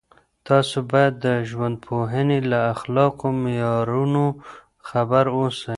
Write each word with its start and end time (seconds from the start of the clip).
تاسو 0.47 0.77
باید 0.91 1.13
د 1.25 1.27
ژوندپوهنې 1.49 2.39
له 2.51 2.59
اخلاقي 2.73 3.31
معیارونو 3.43 4.23
خبر 4.89 5.25
اوسئ. 5.37 5.69